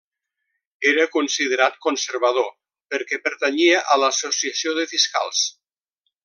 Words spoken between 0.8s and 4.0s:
Era considerat conservador perquè pertanyia